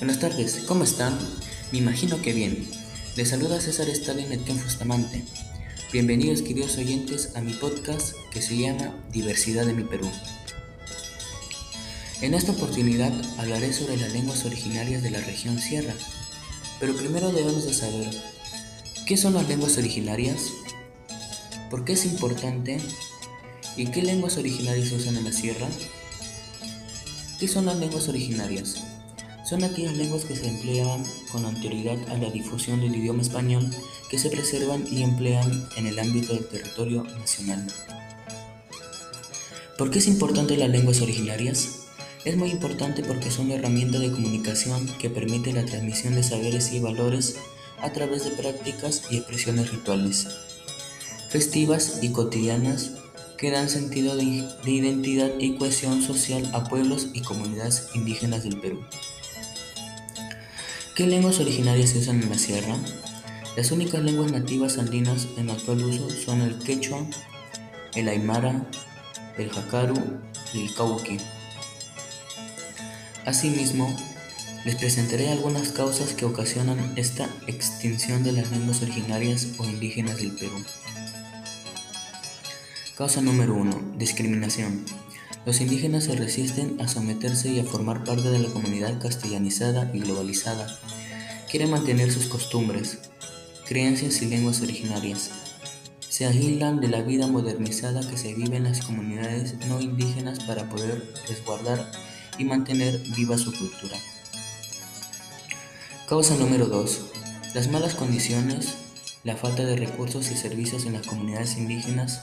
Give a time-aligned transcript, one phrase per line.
[0.00, 1.14] Buenas tardes, ¿cómo están?
[1.72, 2.66] Me imagino que bien.
[3.16, 5.22] Les saluda César Stalin Etienne Fustamante.
[5.92, 10.10] Bienvenidos queridos oyentes a mi podcast que se llama Diversidad de mi Perú.
[12.22, 15.92] En esta oportunidad hablaré sobre las lenguas originarias de la región Sierra,
[16.80, 18.08] pero primero debemos de saber
[19.04, 20.44] qué son las lenguas originarias,
[21.68, 22.80] por qué es importante
[23.76, 25.68] y qué lenguas originarias se usan en la Sierra.
[27.38, 28.89] ¿Qué son las lenguas originarias?
[29.50, 33.68] Son aquellas lenguas que se emplean con anterioridad a la difusión del idioma español
[34.08, 37.66] que se preservan y emplean en el ámbito del territorio nacional.
[39.76, 41.80] ¿Por qué es importante las lenguas originarias?
[42.24, 46.72] Es muy importante porque son una herramienta de comunicación que permite la transmisión de saberes
[46.72, 47.34] y valores
[47.80, 50.28] a través de prácticas y expresiones rituales,
[51.28, 52.92] festivas y cotidianas
[53.36, 58.84] que dan sentido de, identidad y cohesión social a pueblos y comunidades indígenas del Perú.
[61.00, 62.76] ¿Qué lenguas originarias se usan en la sierra?
[63.56, 67.06] Las únicas lenguas nativas andinas en actual uso son el quechua,
[67.94, 68.68] el aymara,
[69.38, 69.94] el jacaru
[70.52, 71.16] y el cauqui.
[73.24, 73.96] Asimismo,
[74.66, 80.32] les presentaré algunas causas que ocasionan esta extinción de las lenguas originarias o indígenas del
[80.32, 80.62] Perú.
[82.98, 83.94] Causa número 1.
[83.96, 84.84] Discriminación.
[85.46, 90.00] Los indígenas se resisten a someterse y a formar parte de la comunidad castellanizada y
[90.00, 90.66] globalizada.
[91.50, 92.98] Quieren mantener sus costumbres,
[93.66, 95.30] creencias y lenguas originarias.
[96.08, 100.68] Se aislan de la vida modernizada que se vive en las comunidades no indígenas para
[100.68, 101.90] poder resguardar
[102.36, 103.96] y mantener viva su cultura.
[106.06, 107.00] Causa número 2.
[107.54, 108.74] Las malas condiciones,
[109.24, 112.20] la falta de recursos y servicios en las comunidades indígenas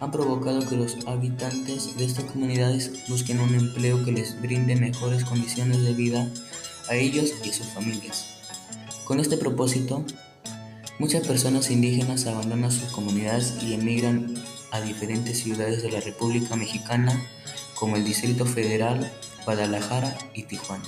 [0.00, 5.24] han provocado que los habitantes de estas comunidades busquen un empleo que les brinde mejores
[5.24, 6.26] condiciones de vida
[6.88, 8.24] a ellos y sus familias.
[9.04, 10.04] Con este propósito,
[10.98, 14.34] muchas personas indígenas abandonan sus comunidades y emigran
[14.72, 17.20] a diferentes ciudades de la República Mexicana
[17.74, 19.12] como el Distrito Federal,
[19.44, 20.84] Guadalajara y Tijuana.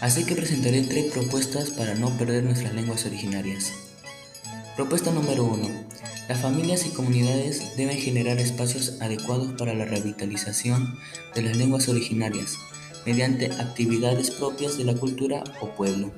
[0.00, 3.72] Así que presentaré tres propuestas para no perder nuestras lenguas originarias.
[4.76, 5.68] Propuesta número 1.
[6.28, 10.98] Las familias y comunidades deben generar espacios adecuados para la revitalización
[11.34, 12.58] de las lenguas originarias
[13.06, 16.12] mediante actividades propias de la cultura o pueblo.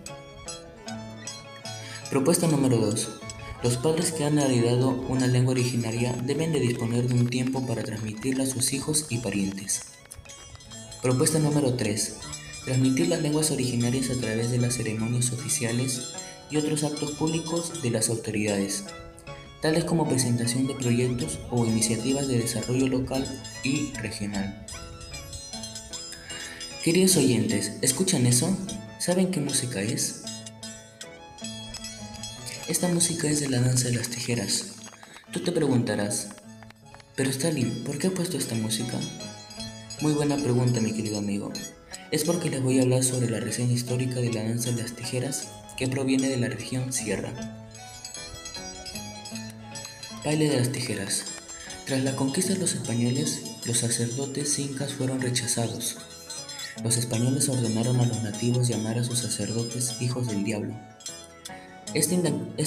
[2.11, 3.09] Propuesta número 2.
[3.63, 7.85] Los padres que han heredado una lengua originaria deben de disponer de un tiempo para
[7.85, 9.83] transmitirla a sus hijos y parientes.
[11.03, 12.17] Propuesta número 3.
[12.65, 16.15] Transmitir las lenguas originarias a través de las ceremonias oficiales
[16.51, 18.87] y otros actos públicos de las autoridades,
[19.61, 23.27] tales como presentación de proyectos o iniciativas de desarrollo local
[23.63, 24.67] y regional.
[26.83, 28.57] Queridos oyentes, ¿escuchan eso?
[28.99, 30.23] ¿Saben qué música es?
[32.69, 34.77] Esta música es de la danza de las tijeras.
[35.31, 36.29] Tú te preguntarás,
[37.17, 38.99] pero Stalin, ¿por qué ha puesto esta música?
[40.01, 41.53] Muy buena pregunta, mi querido amigo.
[42.11, 44.97] Es porque les voy a hablar sobre la reseña histórica de la danza de las
[44.97, 47.60] tijeras que proviene de la región Sierra.
[50.23, 51.25] Baile de las tijeras.
[51.87, 55.97] Tras la conquista de los españoles, los sacerdotes incas fueron rechazados.
[56.85, 60.75] Los españoles ordenaron a los nativos llamar a sus sacerdotes hijos del diablo.
[61.95, 62.15] Esta,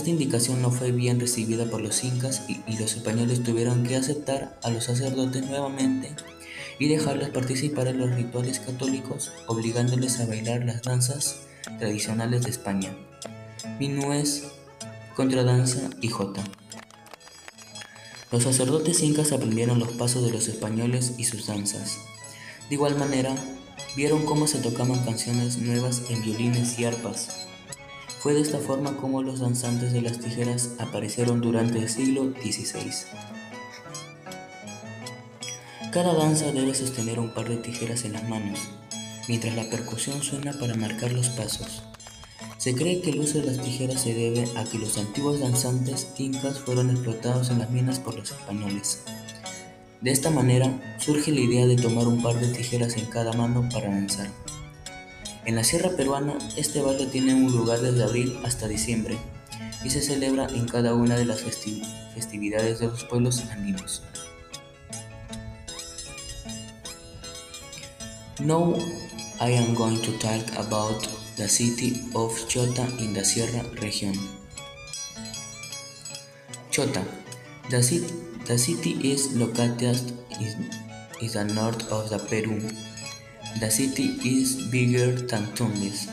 [0.10, 4.72] indicación no fue bien recibida por los incas y, los españoles tuvieron que aceptar a
[4.72, 6.10] los sacerdotes nuevamente
[6.80, 11.42] y dejarlos participar en los rituales católicos, obligándoles a bailar las danzas
[11.78, 12.98] tradicionales de España.
[13.80, 14.44] Minués,
[15.16, 16.44] contradanza y jota.
[18.34, 22.00] Los sacerdotes incas aprendieron los pasos de los españoles y sus danzas.
[22.68, 23.36] De igual manera,
[23.96, 27.28] vieron cómo se tocaban canciones nuevas en violines y arpas.
[28.22, 32.92] Fue de esta forma como los danzantes de las tijeras aparecieron durante el siglo XVI.
[35.92, 38.58] Cada danza debe sostener un par de tijeras en las manos,
[39.28, 41.84] mientras la percusión suena para marcar los pasos.
[42.64, 46.08] Se cree que el uso de las tijeras se debe a que los antiguos danzantes
[46.18, 49.02] incas fueron explotados en las minas por los españoles.
[50.00, 53.68] De esta manera surge la idea de tomar un par de tijeras en cada mano
[53.70, 54.30] para danzar.
[55.44, 59.18] En la sierra peruana este baile tiene un lugar desde abril hasta diciembre
[59.84, 64.04] y se celebra en cada una de las festividades de los pueblos andinos.
[68.40, 68.78] Now
[69.44, 71.06] I am going to talk about
[71.36, 74.16] the city of Chota in the Sierra region.
[76.72, 77.04] Chota.
[77.70, 78.14] The, city,
[78.46, 80.00] the city is located
[80.40, 80.72] in,
[81.20, 82.58] in the north of the Peru,
[83.60, 86.08] The city is bigger than Tunis.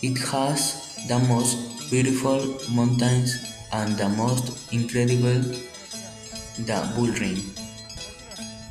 [0.00, 2.40] It has the most beautiful
[2.70, 3.44] mountains
[3.74, 5.42] and the most incredible
[6.64, 7.42] the Bull Ring.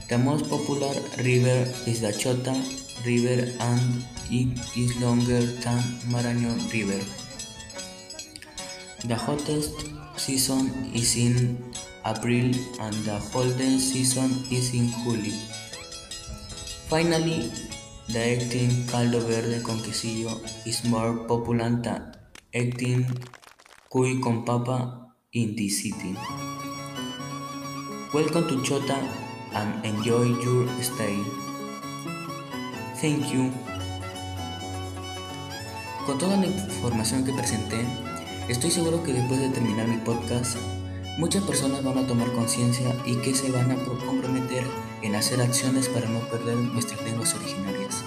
[0.10, 2.60] The most popular river is the Chota
[3.06, 5.82] River and it is longer than
[6.14, 7.02] Marañón River.
[9.06, 11.58] The hottest season is in
[12.06, 15.36] April and the coldest season is in July.
[16.88, 17.52] Finally,
[18.08, 22.12] the eating caldo verde con quesillo is more popular than
[22.54, 23.06] eating
[23.90, 26.16] cuy con papa in the city.
[28.14, 29.00] Welcome to Chota
[29.54, 31.51] and enjoy your stay.
[33.02, 33.50] Thank you.
[36.06, 37.84] Con toda la información que presenté,
[38.48, 40.56] estoy seguro que después de terminar mi podcast,
[41.18, 44.64] muchas personas van a tomar conciencia y que se van a comprometer
[45.02, 48.04] en hacer acciones para no perder nuestras lenguas originarias.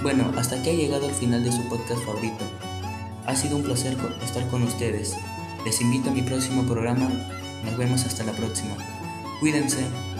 [0.00, 2.44] Bueno, hasta aquí ha llegado el final de su podcast favorito.
[3.26, 5.16] Ha sido un placer estar con ustedes.
[5.64, 7.10] Les invito a mi próximo programa.
[7.64, 8.76] Nos vemos hasta la próxima.
[9.40, 10.11] Cuídense.